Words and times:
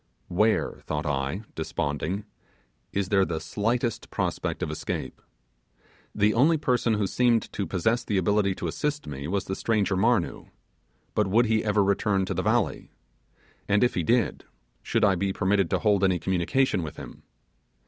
Where, 0.29 0.79
thought 0.87 1.05
I, 1.05 1.43
desponding, 1.53 2.25
is 2.91 3.09
there 3.09 3.23
the 3.23 3.39
slightest 3.39 4.09
prospect 4.09 4.63
of 4.63 4.71
escape? 4.71 5.21
The 6.15 6.33
only 6.33 6.57
person 6.57 6.95
who 6.95 7.05
seemed 7.05 7.53
to 7.53 7.67
possess 7.67 8.03
the 8.03 8.17
ability 8.17 8.55
to 8.55 8.67
assist 8.67 9.05
me 9.05 9.27
was 9.27 9.45
the 9.45 9.55
stranger 9.55 9.95
Marnoo; 9.95 10.47
but 11.13 11.27
would 11.27 11.45
he 11.45 11.63
ever 11.63 11.83
return 11.83 12.25
to 12.25 12.33
the 12.33 12.41
valley? 12.41 12.89
and 13.67 13.83
if 13.83 13.93
he 13.93 14.01
did, 14.01 14.43
should 14.81 15.05
I 15.05 15.13
be 15.13 15.31
permitted 15.31 15.69
to 15.69 15.77
hold 15.77 16.03
any 16.03 16.17
communication 16.17 16.81
with 16.81 16.95
him? 16.97 17.21